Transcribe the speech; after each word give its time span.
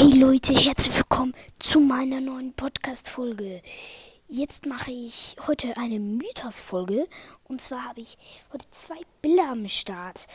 Hey 0.00 0.18
Leute, 0.18 0.54
herzlich 0.54 0.96
willkommen 0.96 1.34
zu 1.58 1.78
meiner 1.78 2.22
neuen 2.22 2.54
Podcast-Folge. 2.54 3.60
Jetzt 4.28 4.64
mache 4.64 4.90
ich 4.90 5.36
heute 5.46 5.76
eine 5.76 6.00
Mythos-Folge. 6.00 7.06
Und 7.44 7.60
zwar 7.60 7.84
habe 7.84 8.00
ich 8.00 8.16
heute 8.50 8.64
zwei 8.70 8.96
Bilder 9.20 9.50
am 9.50 9.68
Start. 9.68 10.26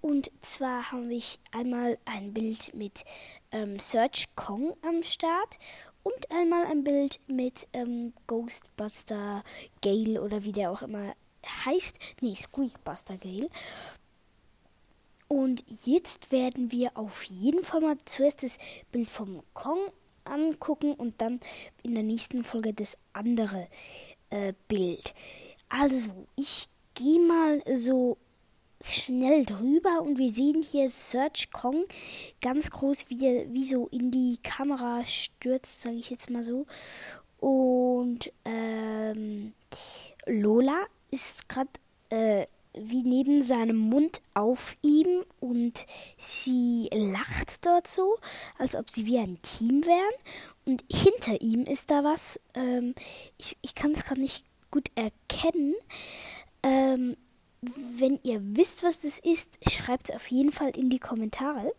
Und 0.00 0.32
zwar 0.40 0.90
habe 0.90 1.14
ich 1.14 1.38
einmal 1.52 1.96
ein 2.04 2.34
Bild 2.34 2.74
mit 2.74 3.04
ähm, 3.52 3.78
Search 3.78 4.34
Kong 4.34 4.74
am 4.82 5.04
Start 5.04 5.60
und 6.02 6.32
einmal 6.32 6.66
ein 6.66 6.82
Bild 6.82 7.20
mit 7.28 7.68
ähm, 7.72 8.14
Ghostbuster 8.26 9.44
Gale 9.80 10.20
oder 10.22 10.42
wie 10.42 10.50
der 10.50 10.72
auch 10.72 10.82
immer 10.82 11.14
heißt. 11.64 12.00
Nee, 12.20 12.34
Squeakbuster 12.34 13.16
Gale. 13.18 13.48
Und 15.34 15.64
jetzt 15.84 16.30
werden 16.30 16.70
wir 16.70 16.96
auf 16.96 17.24
jeden 17.24 17.64
Fall 17.64 17.80
mal 17.80 17.96
zuerst 18.04 18.44
das 18.44 18.56
Bild 18.92 19.10
vom 19.10 19.42
Kong 19.52 19.80
angucken 20.22 20.94
und 20.94 21.20
dann 21.20 21.40
in 21.82 21.94
der 21.94 22.04
nächsten 22.04 22.44
Folge 22.44 22.72
das 22.72 22.96
andere 23.12 23.66
äh, 24.30 24.52
Bild. 24.68 25.12
Also, 25.68 26.28
ich 26.36 26.68
gehe 26.94 27.18
mal 27.18 27.60
so 27.74 28.16
schnell 28.80 29.44
drüber 29.44 30.02
und 30.02 30.18
wir 30.18 30.30
sehen 30.30 30.62
hier 30.62 30.88
Search 30.88 31.50
Kong 31.50 31.84
ganz 32.40 32.70
groß, 32.70 33.10
wie 33.10 33.26
er 33.26 33.52
wie 33.52 33.66
so 33.66 33.88
in 33.88 34.12
die 34.12 34.38
Kamera 34.40 35.04
stürzt, 35.04 35.82
sage 35.82 35.96
ich 35.96 36.10
jetzt 36.10 36.30
mal 36.30 36.44
so. 36.44 36.64
Und 37.40 38.30
ähm, 38.44 39.52
Lola 40.26 40.86
ist 41.10 41.48
gerade 41.48 41.70
äh, 42.10 42.46
wie 42.78 43.02
neben 43.02 43.42
seinem 43.42 43.78
Mund 43.78 44.20
auf 44.34 44.76
ihm 44.82 45.24
und 45.40 45.86
sie 46.16 46.88
lacht 46.92 47.64
dort 47.64 47.86
so, 47.86 48.16
als 48.58 48.74
ob 48.74 48.90
sie 48.90 49.06
wie 49.06 49.18
ein 49.18 49.40
Team 49.42 49.84
wären. 49.84 50.14
Und 50.64 50.84
hinter 50.90 51.40
ihm 51.40 51.62
ist 51.62 51.90
da 51.90 52.04
was, 52.04 52.40
ähm, 52.54 52.94
ich, 53.38 53.56
ich 53.62 53.74
kann 53.74 53.92
es 53.92 54.04
gerade 54.04 54.20
nicht 54.20 54.44
gut 54.70 54.90
erkennen. 54.94 55.74
Ähm, 56.62 57.16
wenn 57.60 58.18
ihr 58.22 58.40
wisst, 58.42 58.82
was 58.82 59.02
das 59.02 59.18
ist, 59.18 59.58
schreibt 59.70 60.10
es 60.10 60.16
auf 60.16 60.30
jeden 60.30 60.52
Fall 60.52 60.76
in 60.76 60.90
die 60.90 60.98
Kommentare. 60.98 61.72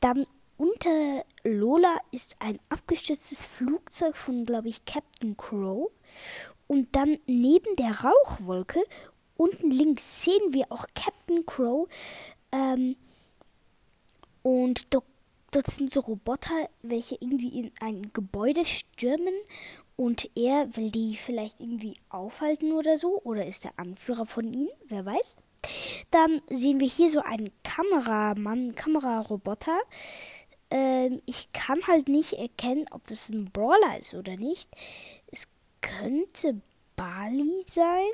Dann 0.00 0.26
unter 0.56 1.24
Lola 1.42 1.98
ist 2.10 2.36
ein 2.38 2.58
abgestürztes 2.68 3.44
Flugzeug 3.44 4.16
von, 4.16 4.44
glaube 4.44 4.68
ich, 4.68 4.84
Captain 4.84 5.36
Crow. 5.36 5.90
Und 6.66 6.94
dann 6.96 7.18
neben 7.26 7.74
der 7.76 8.04
Rauchwolke 8.04 8.82
unten 9.36 9.70
links 9.70 10.24
sehen 10.24 10.52
wir 10.52 10.70
auch 10.70 10.86
Captain 10.94 11.44
Crow. 11.46 11.88
Ähm, 12.52 12.96
und 14.42 14.92
do, 14.92 15.02
dort 15.50 15.66
sind 15.66 15.90
so 15.90 16.00
Roboter, 16.00 16.68
welche 16.82 17.16
irgendwie 17.16 17.60
in 17.60 17.72
ein 17.80 18.12
Gebäude 18.12 18.64
stürmen. 18.64 19.34
Und 19.96 20.30
er 20.36 20.76
will 20.76 20.90
die 20.90 21.16
vielleicht 21.16 21.60
irgendwie 21.60 21.96
aufhalten 22.08 22.72
oder 22.72 22.96
so. 22.96 23.20
Oder 23.22 23.46
ist 23.46 23.64
der 23.64 23.78
Anführer 23.78 24.26
von 24.26 24.52
ihnen? 24.52 24.70
Wer 24.88 25.06
weiß. 25.06 25.36
Dann 26.10 26.42
sehen 26.50 26.80
wir 26.80 26.88
hier 26.88 27.08
so 27.08 27.20
einen 27.20 27.50
Kameramann, 27.62 28.74
Kameraroboter. 28.74 29.78
Ähm, 30.70 31.20
ich 31.26 31.50
kann 31.52 31.86
halt 31.86 32.08
nicht 32.08 32.34
erkennen, 32.34 32.86
ob 32.90 33.06
das 33.06 33.30
ein 33.30 33.50
Brawler 33.50 33.98
ist 33.98 34.14
oder 34.14 34.36
nicht. 34.36 34.68
Es 35.30 35.48
könnte 35.80 36.60
Bali 36.96 37.62
sein 37.66 38.10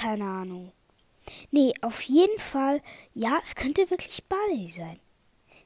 keine 0.00 0.24
Ahnung. 0.24 0.72
Nee, 1.50 1.74
auf 1.82 2.00
jeden 2.02 2.38
Fall, 2.38 2.80
ja, 3.12 3.38
es 3.42 3.54
könnte 3.54 3.90
wirklich 3.90 4.24
Barley 4.24 4.66
sein. 4.66 4.98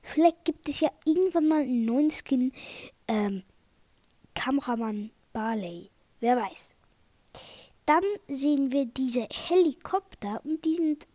Vielleicht 0.02 0.44
gibt 0.44 0.68
es 0.68 0.80
ja 0.80 0.90
irgendwann 1.04 1.46
mal 1.46 1.62
einen 1.62 1.84
neuen 1.84 2.10
Skin, 2.10 2.52
ähm, 3.06 3.44
Kameramann 4.34 5.12
Barley. 5.32 5.88
Wer 6.18 6.36
weiß. 6.36 6.74
Dann 7.86 8.02
sehen 8.26 8.72
wir 8.72 8.86
diese 8.86 9.28
Helikopter 9.30 10.44
und 10.44 10.64
die 10.64 10.74
sind 10.74 11.06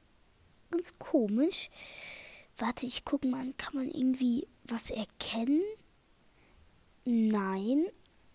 ganz 0.71 0.97
komisch. 0.97 1.69
Warte, 2.57 2.85
ich 2.85 3.03
gucke 3.03 3.27
mal, 3.27 3.53
kann 3.57 3.75
man 3.75 3.91
irgendwie 3.91 4.47
was 4.63 4.91
erkennen? 4.91 5.61
Nein, 7.03 7.85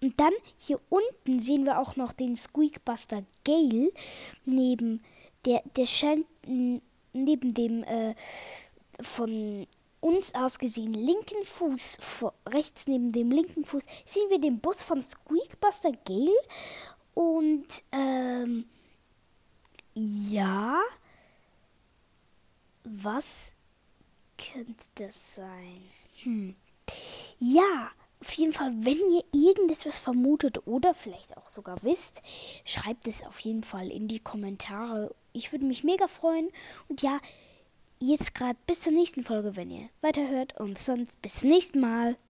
und 0.04 0.20
dann 0.20 0.34
hier 0.58 0.78
unten 0.90 1.38
sehen 1.38 1.64
wir 1.64 1.78
auch 1.78 1.96
noch 1.96 2.12
den 2.12 2.36
Squeakbuster 2.36 3.24
Gale 3.42 3.90
neben 4.44 5.02
der 5.46 5.62
der 5.76 5.86
scheint 5.86 6.26
neben 6.44 7.54
dem 7.54 7.82
äh, 7.84 8.14
von 9.00 9.66
uns 10.00 10.34
aus 10.34 10.58
gesehen 10.58 10.92
linken 10.92 11.42
Fuß 11.42 11.96
vor, 12.00 12.34
rechts 12.46 12.86
neben 12.86 13.12
dem 13.12 13.30
linken 13.30 13.64
Fuß 13.64 13.86
sehen 14.04 14.28
wir 14.28 14.38
den 14.38 14.60
Bus 14.60 14.82
von 14.82 15.00
Squeakbuster 15.00 15.92
Gale 16.04 16.36
und 17.14 17.66
ähm, 17.90 18.66
ja 19.94 20.82
was 22.84 23.54
könnte 24.36 24.84
das 24.96 25.36
sein? 25.36 25.82
Hm. 26.22 26.54
Ja, 27.38 27.90
auf 28.24 28.32
jeden 28.32 28.52
Fall, 28.52 28.72
wenn 28.78 28.98
ihr 29.12 29.24
irgendetwas 29.32 29.98
vermutet 29.98 30.66
oder 30.66 30.94
vielleicht 30.94 31.36
auch 31.36 31.50
sogar 31.50 31.82
wisst, 31.82 32.22
schreibt 32.64 33.06
es 33.06 33.22
auf 33.22 33.38
jeden 33.40 33.62
Fall 33.62 33.90
in 33.90 34.08
die 34.08 34.18
Kommentare. 34.18 35.14
Ich 35.34 35.52
würde 35.52 35.66
mich 35.66 35.84
mega 35.84 36.08
freuen. 36.08 36.48
Und 36.88 37.02
ja, 37.02 37.18
jetzt 38.00 38.34
gerade 38.34 38.58
bis 38.66 38.80
zur 38.80 38.92
nächsten 38.92 39.24
Folge, 39.24 39.56
wenn 39.56 39.70
ihr 39.70 39.90
weiterhört. 40.00 40.58
Und 40.58 40.78
sonst 40.78 41.20
bis 41.20 41.36
zum 41.36 41.50
nächsten 41.50 41.80
Mal. 41.80 42.16